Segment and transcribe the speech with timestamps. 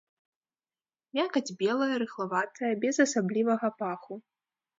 [1.19, 4.13] Мякаць белая, рыхлаватая, без асаблівага паху.